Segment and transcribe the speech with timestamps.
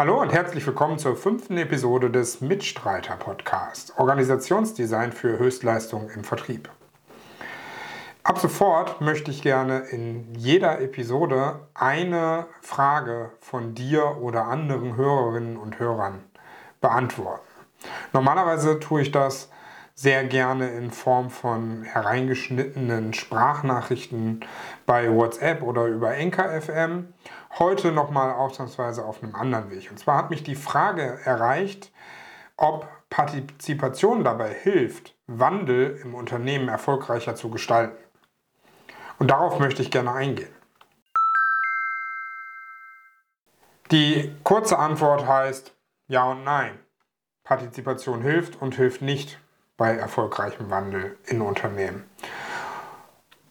[0.00, 6.70] Hallo und herzlich willkommen zur fünften Episode des Mitstreiter Podcasts Organisationsdesign für Höchstleistung im Vertrieb.
[8.22, 15.58] Ab sofort möchte ich gerne in jeder Episode eine Frage von dir oder anderen Hörerinnen
[15.58, 16.24] und Hörern
[16.80, 17.46] beantworten.
[18.14, 19.50] Normalerweise tue ich das
[20.00, 24.40] sehr gerne in Form von hereingeschnittenen Sprachnachrichten
[24.86, 26.48] bei WhatsApp oder über Enker.
[27.58, 29.90] Heute nochmal ausnahmsweise auf einem anderen Weg.
[29.90, 31.92] Und zwar hat mich die Frage erreicht,
[32.56, 38.02] ob Partizipation dabei hilft, Wandel im Unternehmen erfolgreicher zu gestalten.
[39.18, 40.54] Und darauf möchte ich gerne eingehen.
[43.90, 45.74] Die kurze Antwort heißt
[46.08, 46.78] ja und nein.
[47.44, 49.38] Partizipation hilft und hilft nicht
[49.80, 52.04] bei erfolgreichem Wandel in Unternehmen.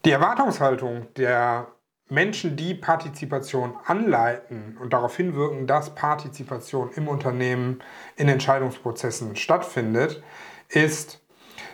[0.06, 1.70] Die Erwartungshaltung der
[2.08, 7.82] Menschen, die Partizipation anleiten und darauf hinwirken, dass Partizipation im Unternehmen
[8.16, 10.22] in Entscheidungsprozessen stattfindet,
[10.68, 11.20] ist,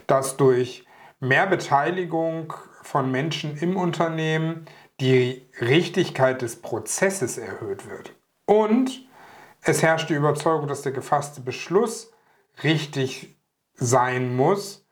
[0.08, 0.86] dass durch
[1.20, 4.68] mehr Beteiligung von Menschen im Unternehmen
[5.02, 8.14] die Richtigkeit des Prozesses erhöht wird.
[8.46, 9.06] Und
[9.64, 12.14] es herrscht die Überzeugung, dass der gefasste Beschluss
[12.64, 13.35] richtig
[13.76, 14.86] sein muss,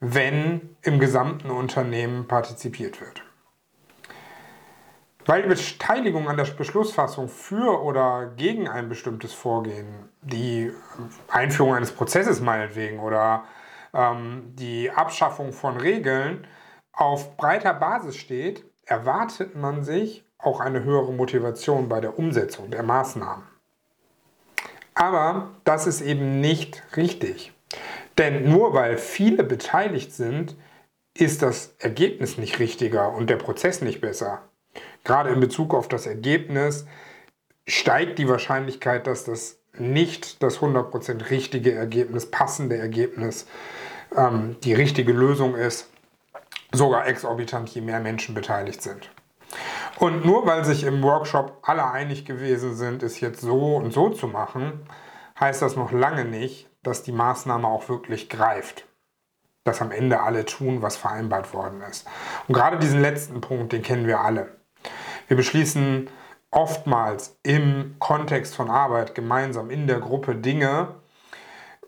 [0.00, 3.22] wenn im gesamten Unternehmen partizipiert wird.
[5.24, 10.72] Weil die Beteiligung an der Beschlussfassung für oder gegen ein bestimmtes Vorgehen, die
[11.28, 13.44] Einführung eines Prozesses meinetwegen oder
[13.92, 16.46] ähm, die Abschaffung von Regeln
[16.92, 22.84] auf breiter Basis steht, erwartet man sich auch eine höhere Motivation bei der Umsetzung der
[22.84, 23.44] Maßnahmen.
[24.94, 27.55] Aber das ist eben nicht richtig.
[28.18, 30.56] Denn nur weil viele beteiligt sind,
[31.14, 34.42] ist das Ergebnis nicht richtiger und der Prozess nicht besser.
[35.04, 36.86] Gerade in Bezug auf das Ergebnis
[37.66, 43.46] steigt die Wahrscheinlichkeit, dass das nicht das 100% richtige Ergebnis, passende Ergebnis,
[44.16, 45.90] ähm, die richtige Lösung ist,
[46.72, 49.10] sogar exorbitant, je mehr Menschen beteiligt sind.
[49.98, 54.10] Und nur weil sich im Workshop alle einig gewesen sind, es jetzt so und so
[54.10, 54.86] zu machen,
[55.38, 58.86] heißt das noch lange nicht, dass die Maßnahme auch wirklich greift.
[59.64, 62.06] Dass am Ende alle tun, was vereinbart worden ist.
[62.46, 64.56] Und gerade diesen letzten Punkt, den kennen wir alle.
[65.28, 66.08] Wir beschließen
[66.50, 70.94] oftmals im Kontext von Arbeit gemeinsam in der Gruppe Dinge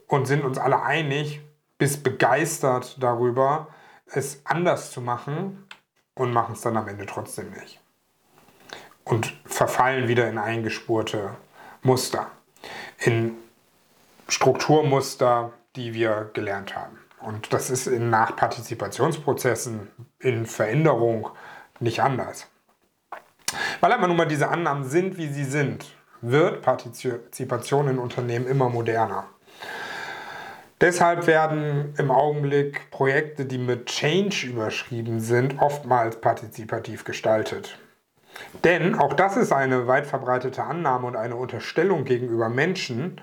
[0.08, 1.40] und sind uns alle einig
[1.78, 3.68] bis begeistert darüber,
[4.06, 5.66] es anders zu machen
[6.14, 7.80] und machen es dann am Ende trotzdem nicht.
[9.04, 11.36] Und verfallen wieder in eingespurte
[11.82, 12.30] Muster,
[12.98, 13.36] in
[14.28, 16.98] Strukturmuster, die wir gelernt haben.
[17.20, 19.88] Und das ist in Nachpartizipationsprozessen,
[20.20, 21.30] in Veränderung
[21.80, 22.46] nicht anders.
[23.80, 25.86] Weil aber nun mal diese Annahmen sind, wie sie sind,
[26.20, 29.26] wird Partizipation in Unternehmen immer moderner.
[30.80, 37.78] Deshalb werden im Augenblick Projekte, die mit Change überschrieben sind, oftmals partizipativ gestaltet.
[38.62, 43.20] Denn auch das ist eine weit verbreitete Annahme und eine Unterstellung gegenüber Menschen,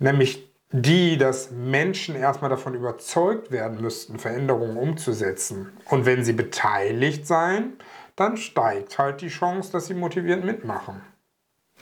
[0.00, 5.72] nämlich die, dass Menschen erstmal davon überzeugt werden müssten, Veränderungen umzusetzen.
[5.86, 7.74] Und wenn sie beteiligt seien,
[8.16, 11.00] dann steigt halt die Chance, dass sie motiviert mitmachen.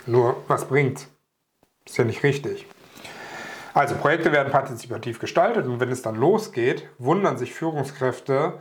[0.06, 1.08] Nur, was bringt?
[1.84, 2.66] Ist ja nicht richtig.
[3.74, 8.54] Also Projekte werden partizipativ gestaltet und wenn es dann losgeht, wundern sich Führungskräfte,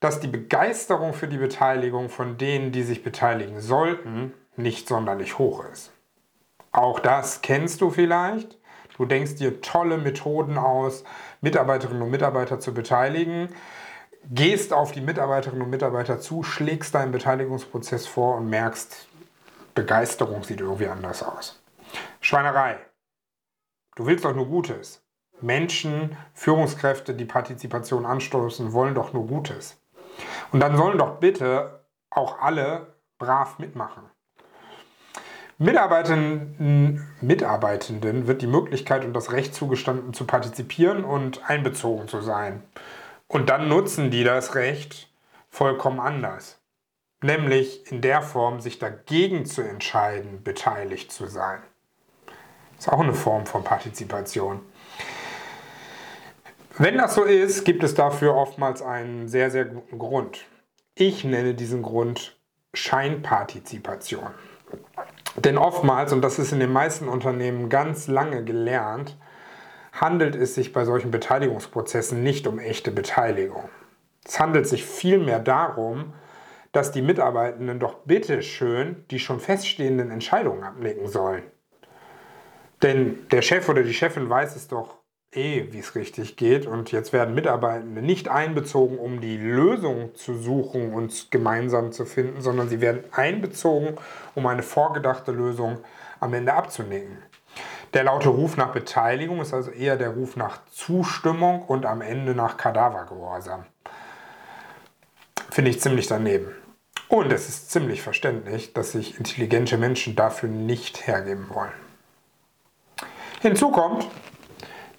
[0.00, 5.64] dass die Begeisterung für die Beteiligung von denen, die sich beteiligen sollten, nicht sonderlich hoch
[5.72, 5.92] ist.
[6.72, 8.58] Auch das kennst du vielleicht.
[8.96, 11.04] Du denkst dir tolle Methoden aus,
[11.40, 13.48] Mitarbeiterinnen und Mitarbeiter zu beteiligen,
[14.30, 19.08] gehst auf die Mitarbeiterinnen und Mitarbeiter zu, schlägst deinen Beteiligungsprozess vor und merkst,
[19.74, 21.60] Begeisterung sieht irgendwie anders aus.
[22.20, 22.78] Schweinerei.
[23.96, 25.04] Du willst doch nur Gutes.
[25.40, 29.76] Menschen, Führungskräfte, die Partizipation anstoßen, wollen doch nur Gutes.
[30.52, 34.04] Und dann sollen doch bitte auch alle brav mitmachen.
[35.58, 42.62] Mitarbeitenden, Mitarbeitenden wird die Möglichkeit und das Recht zugestanden, zu partizipieren und einbezogen zu sein.
[43.28, 45.08] Und dann nutzen die das Recht
[45.50, 46.58] vollkommen anders.
[47.22, 51.60] Nämlich in der Form, sich dagegen zu entscheiden, beteiligt zu sein.
[52.76, 54.60] Ist auch eine Form von Partizipation.
[56.76, 60.44] Wenn das so ist, gibt es dafür oftmals einen sehr, sehr guten Grund.
[60.96, 62.36] Ich nenne diesen Grund
[62.74, 64.34] Scheinpartizipation.
[65.36, 69.16] Denn oftmals, und das ist in den meisten Unternehmen ganz lange gelernt,
[69.92, 73.68] handelt es sich bei solchen Beteiligungsprozessen nicht um echte Beteiligung.
[74.24, 76.14] Es handelt sich vielmehr darum,
[76.72, 81.44] dass die Mitarbeitenden doch bitteschön die schon feststehenden Entscheidungen abnicken sollen.
[82.82, 84.98] Denn der Chef oder die Chefin weiß es doch
[85.36, 86.66] eh, wie es richtig geht.
[86.66, 92.40] Und jetzt werden Mitarbeitende nicht einbezogen, um die Lösung zu suchen und gemeinsam zu finden,
[92.40, 93.96] sondern sie werden einbezogen,
[94.34, 95.78] um eine vorgedachte Lösung
[96.20, 97.18] am Ende abzunicken.
[97.94, 102.34] Der laute Ruf nach Beteiligung ist also eher der Ruf nach Zustimmung und am Ende
[102.34, 103.64] nach Kadavergehorsam.
[105.50, 106.48] Finde ich ziemlich daneben.
[107.08, 111.70] Und es ist ziemlich verständlich, dass sich intelligente Menschen dafür nicht hergeben wollen.
[113.40, 114.08] Hinzu kommt,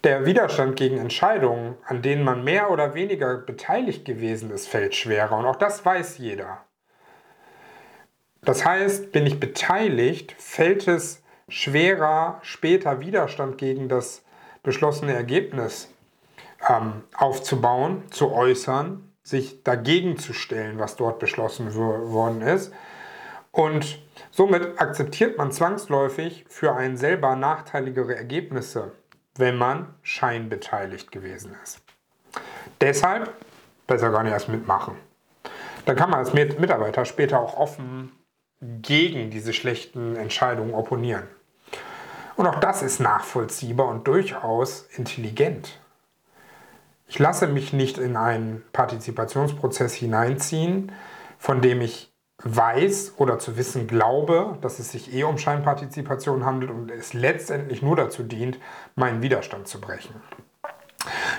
[0.05, 5.37] der Widerstand gegen Entscheidungen, an denen man mehr oder weniger beteiligt gewesen ist, fällt schwerer.
[5.37, 6.63] Und auch das weiß jeder.
[8.43, 14.23] Das heißt, bin ich beteiligt, fällt es schwerer, später Widerstand gegen das
[14.61, 15.91] beschlossene Ergebnis
[16.69, 22.71] ähm, aufzubauen, zu äußern, sich dagegen zu stellen, was dort beschlossen worden ist.
[23.51, 23.99] Und
[24.29, 28.91] somit akzeptiert man zwangsläufig für einen selber nachteiligere Ergebnisse,
[29.37, 31.81] wenn man scheinbeteiligt gewesen ist.
[32.81, 33.33] Deshalb
[33.87, 34.95] besser gar nicht erst mitmachen.
[35.85, 38.11] Dann kann man als Mitarbeiter später auch offen
[38.61, 41.27] gegen diese schlechten Entscheidungen opponieren.
[42.35, 45.79] Und auch das ist nachvollziehbar und durchaus intelligent.
[47.07, 50.91] Ich lasse mich nicht in einen Partizipationsprozess hineinziehen,
[51.37, 52.11] von dem ich
[52.43, 57.81] weiß oder zu wissen glaube, dass es sich eh um Scheinpartizipation handelt und es letztendlich
[57.81, 58.59] nur dazu dient,
[58.95, 60.21] meinen Widerstand zu brechen.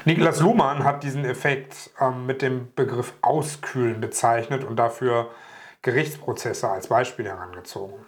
[0.05, 5.31] Niklas Luhmann hat diesen Effekt ähm, mit dem Begriff Auskühlen bezeichnet und dafür
[5.83, 8.07] Gerichtsprozesse als Beispiel herangezogen.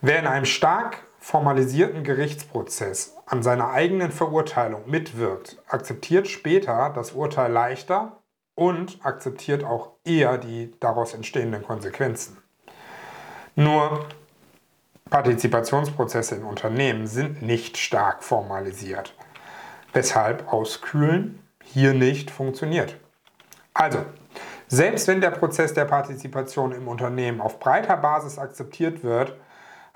[0.00, 7.52] Wer in einem stark formalisierten Gerichtsprozess an seiner eigenen Verurteilung mitwirkt, akzeptiert später das Urteil
[7.52, 8.19] leichter
[8.60, 12.36] und akzeptiert auch eher die daraus entstehenden Konsequenzen.
[13.56, 14.06] Nur
[15.08, 19.14] Partizipationsprozesse in Unternehmen sind nicht stark formalisiert,
[19.94, 22.96] weshalb Auskühlen hier nicht funktioniert.
[23.72, 24.04] Also,
[24.68, 29.36] selbst wenn der Prozess der Partizipation im Unternehmen auf breiter Basis akzeptiert wird,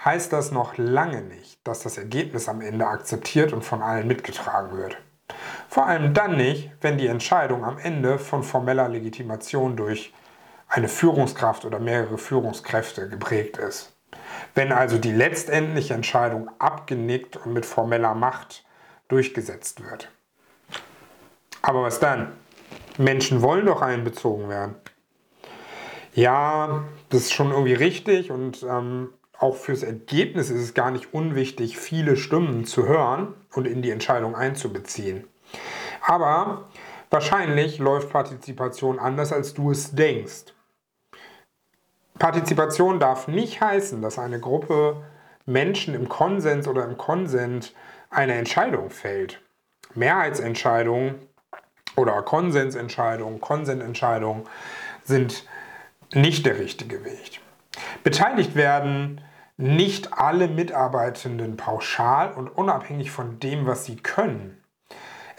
[0.03, 4.75] heißt das noch lange nicht, dass das Ergebnis am Ende akzeptiert und von allen mitgetragen
[4.79, 4.97] wird.
[5.75, 10.15] Vor allem dann nicht, wenn die Entscheidung am Ende von formeller Legitimation durch
[10.69, 13.93] eine Führungskraft oder mehrere Führungskräfte geprägt ist.
[14.55, 18.65] Wenn also die letztendliche Entscheidung abgenickt und mit formeller Macht
[19.09, 20.13] durchgesetzt wird.
[21.61, 22.31] Aber was dann?
[22.97, 24.77] Menschen wollen doch einbezogen werden.
[26.15, 31.13] Ja, das ist schon irgendwie richtig und ähm, auch fürs Ergebnis ist es gar nicht
[31.13, 35.25] unwichtig, viele Stimmen zu hören und in die Entscheidung einzubeziehen.
[36.07, 36.69] Aber
[37.09, 40.53] wahrscheinlich läuft Partizipation anders, als du es denkst.
[42.19, 45.03] Partizipation darf nicht heißen, dass eine Gruppe
[45.47, 47.75] Menschen im Konsens oder im Konsent
[48.11, 49.41] eine Entscheidung fällt.
[49.95, 51.15] Mehrheitsentscheidungen
[51.97, 54.45] oder Konsensentscheidungen, Konsententscheidungen
[55.05, 55.47] sind
[56.13, 57.41] nicht der richtige Weg.
[58.03, 59.23] Beteiligt werden
[59.57, 64.64] nicht alle Mitarbeitenden pauschal und unabhängig von dem, was sie können.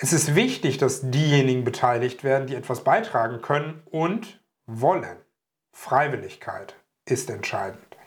[0.05, 5.17] Es ist wichtig, dass diejenigen beteiligt werden, die etwas beitragen können und wollen.
[5.71, 6.75] Freiwilligkeit
[7.05, 7.97] ist entscheidend.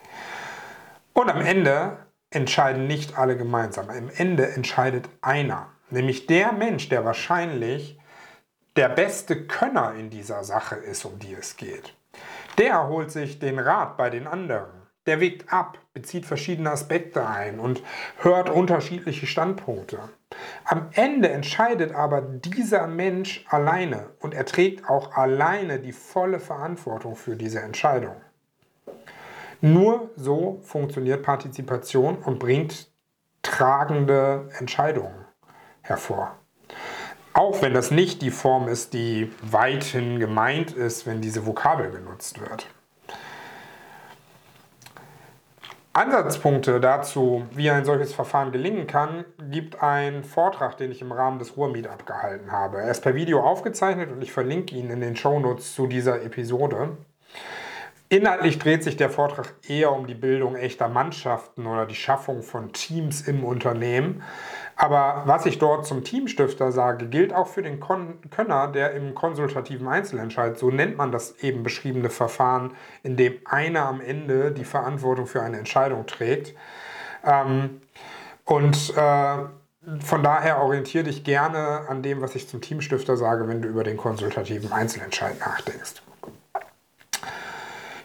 [1.12, 3.90] Und am Ende entscheiden nicht alle gemeinsam.
[3.90, 7.98] Am Ende entscheidet einer, nämlich der Mensch, der wahrscheinlich
[8.76, 11.96] der beste Könner in dieser Sache ist, um die es geht.
[12.58, 14.70] Der holt sich den Rat bei den anderen.
[15.08, 17.82] Der wägt ab, bezieht verschiedene Aspekte ein und
[18.18, 19.98] hört unterschiedliche Standpunkte.
[20.66, 27.16] Am Ende entscheidet aber dieser Mensch alleine und er trägt auch alleine die volle Verantwortung
[27.16, 28.16] für diese Entscheidung.
[29.62, 32.92] Nur so funktioniert Partizipation und bringt
[33.40, 35.24] tragende Entscheidungen
[35.80, 36.36] hervor.
[37.32, 42.42] Auch wenn das nicht die Form ist, die weithin gemeint ist, wenn diese Vokabel genutzt
[42.42, 42.68] wird.
[45.98, 51.40] Ansatzpunkte dazu, wie ein solches Verfahren gelingen kann, gibt ein Vortrag, den ich im Rahmen
[51.40, 52.78] des Ruhr-Meetup gehalten habe.
[52.78, 56.96] Er ist per Video aufgezeichnet und ich verlinke ihn in den Shownotes zu dieser Episode.
[58.10, 62.72] Inhaltlich dreht sich der Vortrag eher um die Bildung echter Mannschaften oder die Schaffung von
[62.72, 64.22] Teams im Unternehmen.
[64.76, 69.14] Aber was ich dort zum Teamstifter sage, gilt auch für den Kon Könner, der im
[69.14, 72.72] konsultativen Einzelentscheid, so nennt man das eben beschriebene Verfahren,
[73.02, 76.54] in dem einer am Ende die Verantwortung für eine Entscheidung trägt.
[77.26, 77.82] Ähm,
[78.44, 79.36] und äh,
[80.00, 83.84] von daher orientiere dich gerne an dem, was ich zum Teamstifter sage, wenn du über
[83.84, 86.02] den konsultativen Einzelentscheid nachdenkst.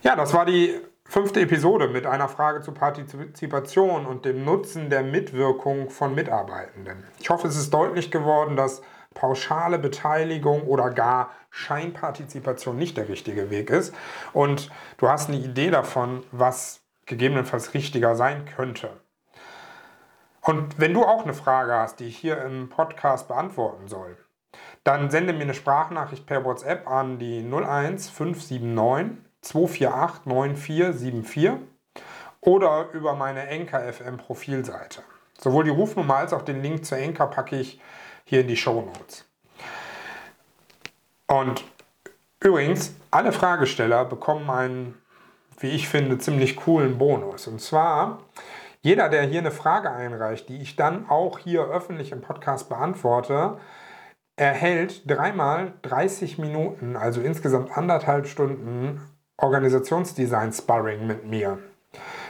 [0.04, 5.02] Ja, das war die Fünfte Episode mit einer Frage zur Partizipation und dem Nutzen der
[5.02, 7.06] Mitwirkung von Mitarbeitenden.
[7.20, 8.82] Ich hoffe, es ist deutlich geworden, dass
[9.14, 13.96] pauschale Beteiligung oder gar Scheinpartizipation nicht der richtige Weg ist.
[14.34, 18.90] Und du hast eine Idee davon, was gegebenenfalls richtiger sein könnte.
[20.42, 24.18] Und wenn du auch eine Frage hast, die ich hier im Podcast beantworten soll,
[24.84, 31.52] dann sende mir eine Sprachnachricht per WhatsApp an die 01579 248 9474
[32.42, 35.02] oder über meine Enker FM Profilseite.
[35.40, 37.80] Sowohl die Rufnummer als auch den Link zur Enker packe ich
[38.26, 39.26] hier in die Show Notes.
[41.28, 41.64] Und
[42.40, 45.02] übrigens, alle Fragesteller bekommen einen,
[45.60, 47.48] wie ich finde, ziemlich coolen Bonus.
[47.48, 48.20] Und zwar,
[48.82, 53.58] jeder, der hier eine Frage einreicht, die ich dann auch hier öffentlich im Podcast beantworte,
[54.36, 59.02] erhält dreimal 30 Minuten, also insgesamt anderthalb Stunden
[59.44, 61.60] Organisationsdesign Sparring mit mir.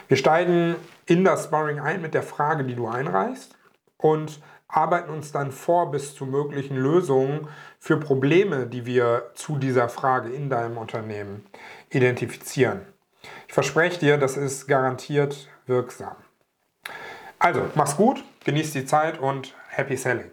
[0.08, 0.74] Wir steigen
[1.06, 3.56] in das Sparring ein mit der Frage, die du einreichst
[3.96, 7.46] und arbeiten uns dann vor bis zu möglichen Lösungen
[7.78, 11.46] für Probleme, die wir zu dieser Frage in deinem Unternehmen
[11.90, 12.80] identifizieren.
[13.46, 16.16] Ich verspreche dir, das ist garantiert wirksam.
[17.38, 20.30] Also, mach's gut, genieß die Zeit und happy selling.